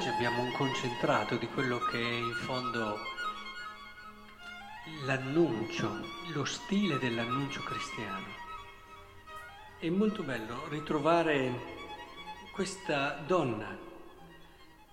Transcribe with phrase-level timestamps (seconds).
[0.00, 2.96] oggi abbiamo un concentrato di quello che è in fondo
[5.04, 5.90] l'annuncio,
[6.32, 8.24] lo stile dell'annuncio cristiano.
[9.78, 11.52] È molto bello ritrovare
[12.54, 13.76] questa donna,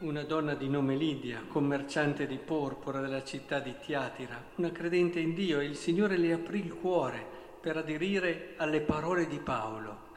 [0.00, 5.32] una donna di nome Lidia, commerciante di porpora della città di Tiatira, una credente in
[5.32, 7.24] Dio e il Signore le aprì il cuore
[7.58, 10.08] per aderire alle parole di Paolo.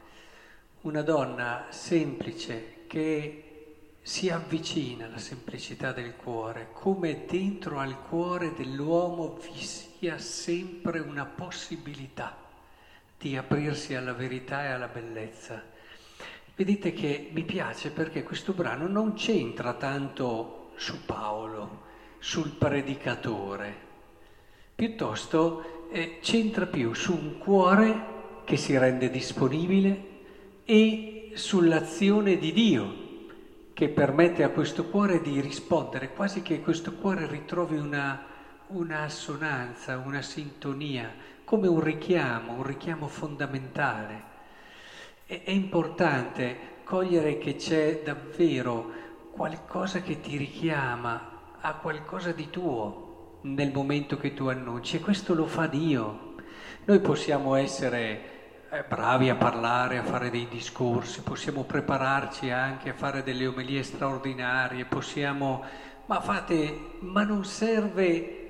[0.82, 3.53] Una donna semplice che
[4.06, 11.24] si avvicina alla semplicità del cuore, come dentro al cuore dell'uomo vi sia sempre una
[11.24, 12.36] possibilità
[13.18, 15.62] di aprirsi alla verità e alla bellezza.
[16.54, 21.84] Vedete che mi piace perché questo brano non c'entra tanto su Paolo,
[22.18, 23.74] sul predicatore,
[24.74, 30.08] piuttosto eh, c'entra più su un cuore che si rende disponibile
[30.66, 33.03] e sull'azione di Dio
[33.74, 38.24] che permette a questo cuore di rispondere, quasi che questo cuore ritrovi una,
[38.68, 44.32] una assonanza, una sintonia, come un richiamo, un richiamo fondamentale.
[45.26, 48.92] È, è importante cogliere che c'è davvero
[49.32, 55.34] qualcosa che ti richiama a qualcosa di tuo nel momento che tu annunci e questo
[55.34, 56.34] lo fa Dio.
[56.84, 58.33] Noi possiamo essere
[58.82, 64.84] bravi a parlare, a fare dei discorsi, possiamo prepararci anche a fare delle omelie straordinarie,
[64.86, 65.62] possiamo...
[66.06, 68.40] Ma fate, ma non serve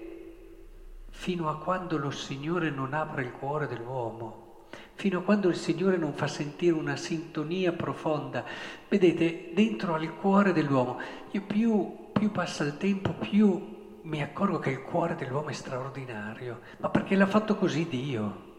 [1.10, 5.96] fino a quando lo Signore non apre il cuore dell'uomo, fino a quando il Signore
[5.96, 8.44] non fa sentire una sintonia profonda.
[8.88, 10.98] Vedete, dentro al cuore dell'uomo,
[11.30, 16.60] io più, più passa il tempo, più mi accorgo che il cuore dell'uomo è straordinario,
[16.78, 18.53] ma perché l'ha fatto così Dio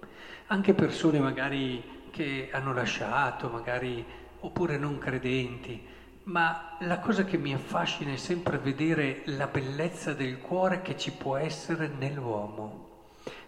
[0.47, 4.03] anche persone magari che hanno lasciato, magari
[4.39, 5.81] oppure non credenti,
[6.23, 11.11] ma la cosa che mi affascina è sempre vedere la bellezza del cuore che ci
[11.11, 12.83] può essere nell'uomo.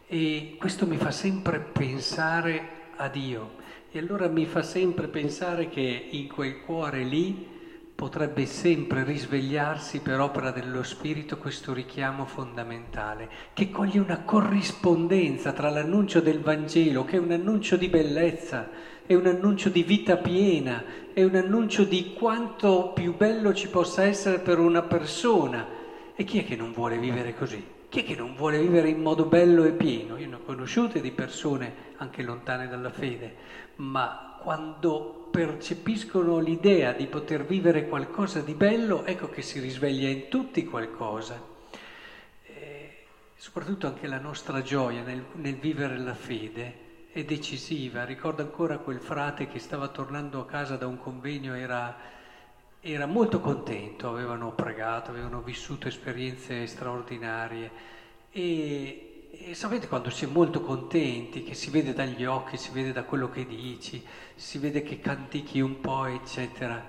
[0.07, 3.55] E questo mi fa sempre pensare a Dio.
[3.91, 7.56] E allora mi fa sempre pensare che in quel cuore lì
[7.97, 15.71] potrebbe sempre risvegliarsi per opera dello Spirito questo richiamo fondamentale, che coglie una corrispondenza tra
[15.71, 18.69] l'annuncio del Vangelo, che è un annuncio di bellezza,
[19.03, 24.03] è un annuncio di vita piena, è un annuncio di quanto più bello ci possa
[24.03, 25.65] essere per una persona.
[26.15, 27.65] E chi è che non vuole vivere così?
[27.89, 30.17] Chi è che non vuole vivere in modo bello e pieno?
[30.17, 33.33] Io ne ho conosciute di persone anche lontane dalla fede,
[33.77, 40.27] ma quando percepiscono l'idea di poter vivere qualcosa di bello, ecco che si risveglia in
[40.29, 41.41] tutti qualcosa.
[42.43, 43.05] E
[43.35, 48.05] soprattutto anche la nostra gioia nel, nel vivere la fede è decisiva.
[48.05, 51.95] Ricordo ancora quel frate che stava tornando a casa da un convegno, era,
[52.79, 57.71] era molto contento, avevano pregato, avevano vissuto esperienze straordinarie
[58.31, 62.91] e e sapete quando si è molto contenti, che si vede dagli occhi, si vede
[62.91, 64.03] da quello che dici,
[64.35, 66.83] si vede che cantichi un po', eccetera.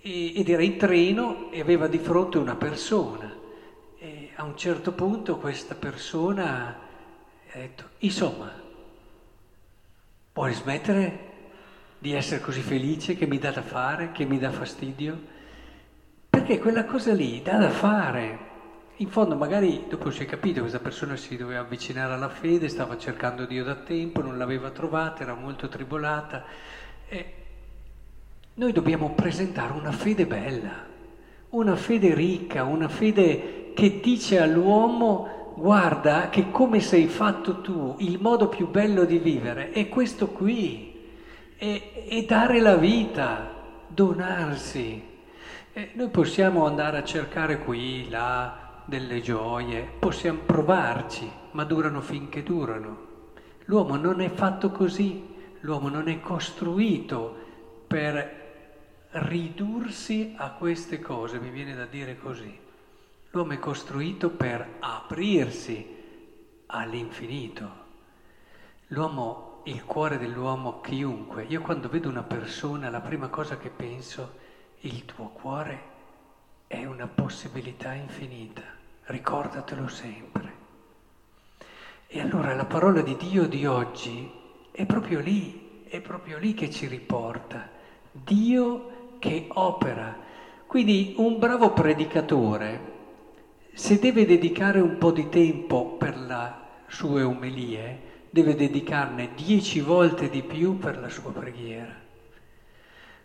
[0.00, 3.34] E, ed era in treno e aveva di fronte una persona.
[3.98, 6.78] E a un certo punto questa persona
[7.52, 8.52] ha detto, insomma,
[10.32, 11.34] puoi smettere
[11.98, 15.34] di essere così felice che mi dà da fare, che mi dà fastidio?
[16.28, 18.45] Perché quella cosa lì dà da fare.
[19.00, 22.70] In fondo magari dopo si è capito che questa persona si doveva avvicinare alla fede,
[22.70, 26.44] stava cercando Dio da tempo, non l'aveva trovata, era molto tribolata.
[27.06, 27.32] E
[28.54, 30.86] noi dobbiamo presentare una fede bella,
[31.50, 38.18] una fede ricca, una fede che dice all'uomo guarda che come sei fatto tu, il
[38.18, 40.94] modo più bello di vivere è questo qui,
[41.58, 43.52] è dare la vita,
[43.88, 45.14] donarsi.
[45.74, 52.42] E noi possiamo andare a cercare qui, là, delle gioie, possiamo provarci, ma durano finché
[52.42, 53.04] durano.
[53.64, 57.44] L'uomo non è fatto così, l'uomo non è costruito
[57.88, 58.44] per
[59.10, 62.56] ridursi a queste cose, mi viene da dire così.
[63.30, 65.94] L'uomo è costruito per aprirsi
[66.66, 67.84] all'infinito.
[68.88, 74.44] L'uomo, il cuore dell'uomo, chiunque, io quando vedo una persona, la prima cosa che penso,
[74.80, 75.94] il tuo cuore
[76.68, 78.75] è una possibilità infinita
[79.06, 80.54] ricordatelo sempre.
[82.06, 84.30] E allora la parola di Dio di oggi
[84.70, 87.68] è proprio lì, è proprio lì che ci riporta.
[88.10, 90.24] Dio che opera.
[90.66, 92.94] Quindi un bravo predicatore,
[93.72, 96.54] se deve dedicare un po' di tempo per le
[96.86, 101.94] sue omelie, deve dedicarne dieci volte di più per la sua preghiera.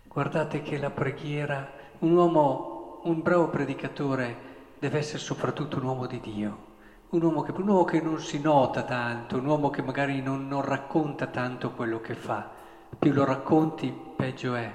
[0.04, 4.50] Guardate che la preghiera, un uomo un bravo predicatore
[4.82, 6.58] deve essere soprattutto un uomo di Dio,
[7.10, 10.48] un uomo che, un uomo che non si nota tanto, un uomo che magari non,
[10.48, 12.50] non racconta tanto quello che fa.
[12.98, 14.74] Più lo racconti, peggio è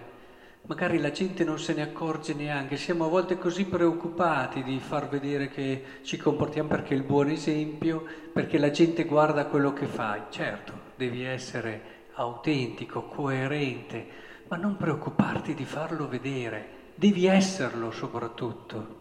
[0.67, 5.08] magari la gente non se ne accorge neanche, siamo a volte così preoccupati di far
[5.08, 9.87] vedere che ci comportiamo perché è il buon esempio, perché la gente guarda quello che
[9.87, 10.23] fai.
[10.31, 14.06] Certo, devi essere autentico, coerente,
[14.49, 18.95] ma non preoccuparti di farlo vedere, devi esserlo soprattutto.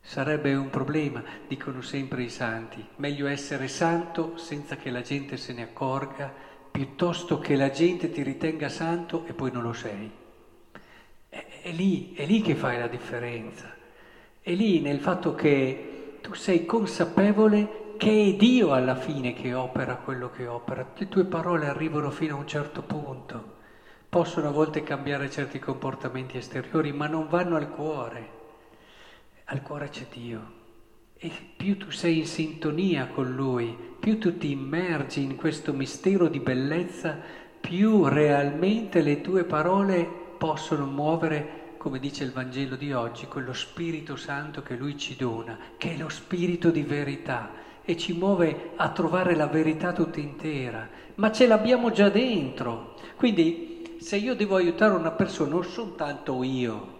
[0.00, 5.52] Sarebbe un problema, dicono sempre i santi, meglio essere santo senza che la gente se
[5.52, 6.32] ne accorga,
[6.70, 10.10] piuttosto che la gente ti ritenga santo e poi non lo sei.
[11.28, 13.72] È lì, è lì che fai la differenza.
[14.40, 19.96] È lì nel fatto che tu sei consapevole che è Dio alla fine che opera
[19.96, 20.92] quello che opera.
[20.96, 23.58] Le tue parole arrivano fino a un certo punto.
[24.08, 28.39] Possono a volte cambiare certi comportamenti esteriori, ma non vanno al cuore.
[29.52, 30.58] Al cuore c'è Dio.
[31.16, 36.28] E più tu sei in sintonia con Lui, più tu ti immergi in questo mistero
[36.28, 37.18] di bellezza,
[37.60, 40.08] più realmente le tue parole
[40.38, 45.58] possono muovere, come dice il Vangelo di oggi, quello Spirito Santo che Lui ci dona,
[45.76, 47.50] che è lo Spirito di verità
[47.82, 52.94] e ci muove a trovare la verità tutta intera, ma ce l'abbiamo già dentro.
[53.16, 56.98] Quindi se io devo aiutare una persona non soltanto io,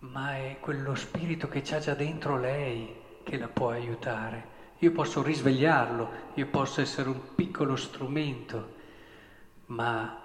[0.00, 4.56] ma è quello spirito che c'ha già dentro lei che la può aiutare.
[4.78, 8.74] Io posso risvegliarlo, io posso essere un piccolo strumento,
[9.66, 10.22] ma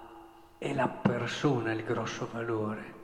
[0.60, 3.02] è la persona il grosso valore.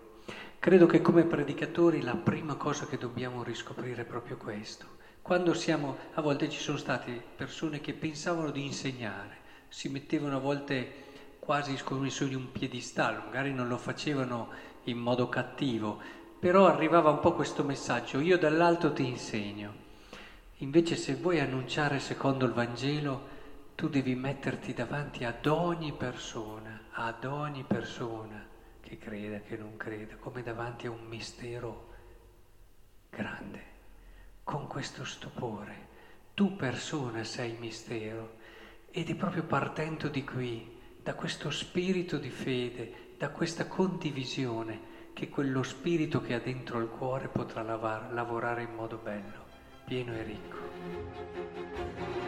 [0.59, 4.97] Credo che come predicatori la prima cosa che dobbiamo riscoprire è proprio questo.
[5.21, 9.37] Quando siamo, a volte ci sono state persone che pensavano di insegnare,
[9.69, 11.07] si mettevano a volte
[11.39, 14.49] quasi come su di un piedistallo, magari non lo facevano
[14.83, 15.99] in modo cattivo,
[16.39, 19.87] però arrivava un po' questo messaggio, io dall'alto ti insegno.
[20.57, 23.37] Invece se vuoi annunciare secondo il Vangelo,
[23.75, 28.45] tu devi metterti davanti ad ogni persona ad ogni persona
[28.81, 31.87] che creda, che non creda, come davanti a un mistero
[33.09, 33.63] grande,
[34.43, 35.87] con questo stupore.
[36.33, 38.37] Tu persona sei mistero
[38.91, 45.29] ed è proprio partendo di qui, da questo spirito di fede, da questa condivisione, che
[45.29, 49.45] quello spirito che ha dentro il cuore potrà lavar, lavorare in modo bello,
[49.85, 52.18] pieno e ricco.